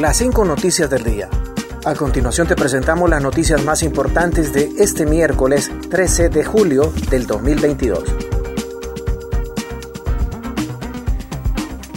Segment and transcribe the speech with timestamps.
[0.00, 1.28] las cinco noticias del día.
[1.84, 7.26] A continuación te presentamos las noticias más importantes de este miércoles 13 de julio del
[7.26, 8.02] 2022.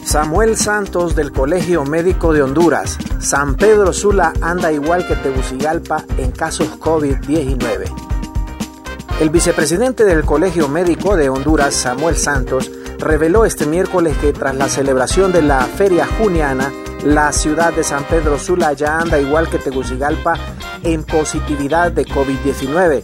[0.03, 2.97] Samuel Santos del Colegio Médico de Honduras.
[3.19, 7.85] San Pedro Sula anda igual que Tegucigalpa en casos COVID-19.
[9.19, 14.67] El vicepresidente del Colegio Médico de Honduras, Samuel Santos, reveló este miércoles que tras la
[14.67, 16.71] celebración de la Feria Juniana,
[17.05, 20.33] la ciudad de San Pedro Sula ya anda igual que Tegucigalpa
[20.83, 23.03] en positividad de COVID-19.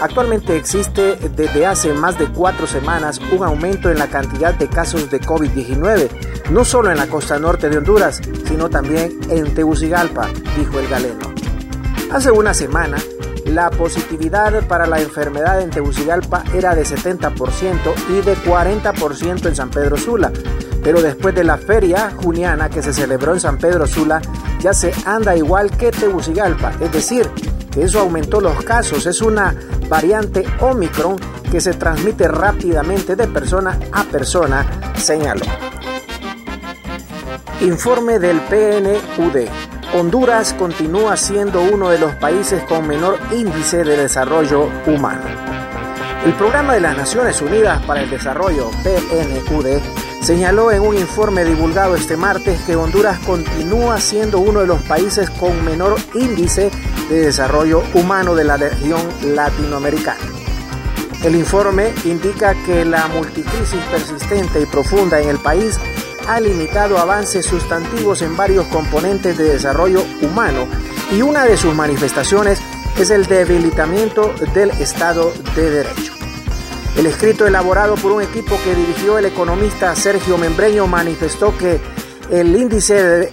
[0.00, 5.10] Actualmente existe desde hace más de cuatro semanas un aumento en la cantidad de casos
[5.10, 10.78] de COVID-19, no solo en la costa norte de Honduras, sino también en Tegucigalpa, dijo
[10.78, 11.32] el galeno.
[12.12, 12.98] Hace una semana,
[13.46, 19.70] la positividad para la enfermedad en Tegucigalpa era de 70% y de 40% en San
[19.70, 20.32] Pedro Sula.
[20.82, 24.20] Pero después de la feria juniana que se celebró en San Pedro Sula,
[24.60, 26.72] ya se anda igual que Tegucigalpa.
[26.80, 27.28] Es decir,
[27.70, 29.06] que eso aumentó los casos.
[29.06, 29.54] Es una
[29.88, 31.16] variante Omicron
[31.50, 35.44] que se transmite rápidamente de persona a persona, señaló.
[37.60, 39.71] Informe del PNUD.
[39.94, 45.24] Honduras continúa siendo uno de los países con menor índice de desarrollo humano.
[46.24, 49.82] El Programa de las Naciones Unidas para el Desarrollo, PNUD,
[50.22, 55.28] señaló en un informe divulgado este martes que Honduras continúa siendo uno de los países
[55.28, 56.70] con menor índice
[57.10, 60.20] de desarrollo humano de la región latinoamericana.
[61.22, 65.78] El informe indica que la multicrisis persistente y profunda en el país
[66.28, 70.66] ha limitado avances sustantivos en varios componentes de desarrollo humano
[71.12, 72.60] y una de sus manifestaciones
[72.98, 76.12] es el debilitamiento del Estado de Derecho.
[76.96, 81.80] El escrito elaborado por un equipo que dirigió el economista Sergio Membreño manifestó que
[82.30, 83.32] el índice de,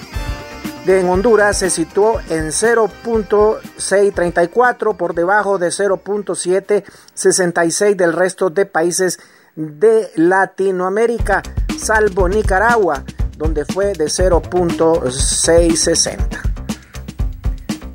[0.85, 9.19] de en Honduras se situó en 0.634 por debajo de 0.766 del resto de países
[9.55, 11.43] de Latinoamérica
[11.79, 13.03] salvo Nicaragua,
[13.37, 16.17] donde fue de 0.660.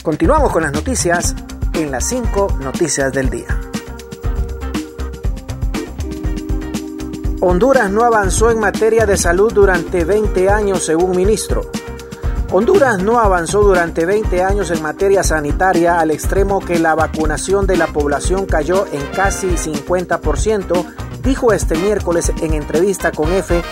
[0.02, 1.34] Continuamos con las noticias
[1.74, 3.60] en las 5 noticias del día.
[7.40, 11.70] Honduras no avanzó en materia de salud durante 20 años, según ministro.
[12.52, 17.76] Honduras no avanzó durante 20 años en materia sanitaria al extremo que la vacunación de
[17.76, 20.86] la población cayó en casi 50%
[21.24, 23.62] dijo este miércoles en entrevista con EFE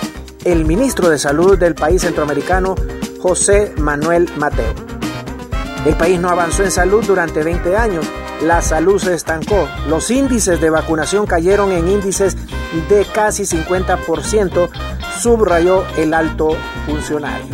[0.44, 2.74] el ministro de Salud del país centroamericano,
[3.20, 4.74] José Manuel Mateo.
[5.86, 8.06] El país no avanzó en salud durante 20 años,
[8.42, 12.36] la salud se estancó, los índices de vacunación cayeron en índices
[12.88, 14.68] de casi 50%,
[15.20, 17.46] subrayó el alto funcionario.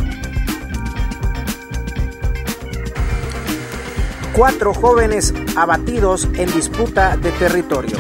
[4.35, 7.97] Cuatro jóvenes abatidos en disputa de territorio.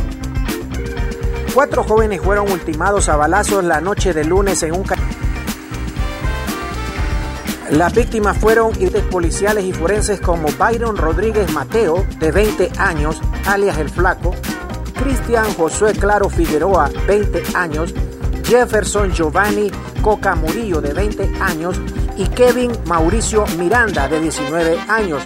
[1.54, 4.84] Cuatro jóvenes fueron ultimados a balazos la noche de lunes en un...
[7.70, 8.72] Las víctimas fueron
[9.10, 14.34] policiales y forenses como Byron Rodríguez Mateo, de 20 años, alias El Flaco,
[15.03, 17.92] Cristian Josué Claro Figueroa, 20 años,
[18.44, 19.70] Jefferson Giovanni
[20.03, 21.78] Coca Murillo, de 20 años,
[22.16, 25.22] y Kevin Mauricio Miranda, de 19 años.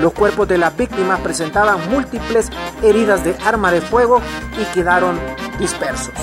[0.00, 2.50] Los cuerpos de las víctimas presentaban múltiples
[2.82, 4.20] heridas de arma de fuego
[4.60, 5.18] y quedaron
[5.58, 6.14] dispersos.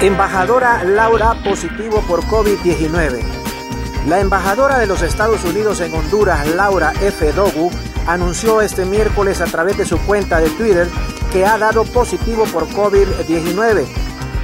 [0.00, 3.22] Embajadora Laura positivo por COVID-19.
[4.06, 7.32] La embajadora de los Estados Unidos en Honduras, Laura F.
[7.32, 7.70] Dogu,
[8.06, 10.88] anunció este miércoles a través de su cuenta de Twitter
[11.32, 13.86] que ha dado positivo por COVID-19.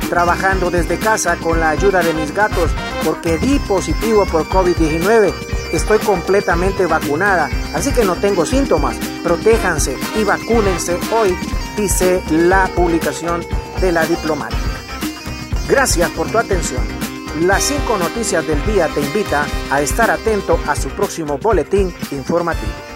[0.09, 2.70] Trabajando desde casa con la ayuda de mis gatos
[3.04, 5.32] porque di positivo por COVID-19.
[5.72, 8.97] Estoy completamente vacunada, así que no tengo síntomas.
[9.22, 11.36] Protéjanse y vacúnense hoy
[11.77, 13.45] dice la publicación
[13.80, 14.60] de la diplomática.
[15.69, 16.83] Gracias por tu atención.
[17.41, 22.91] Las cinco noticias del día te invita a estar atento a su próximo boletín informativo.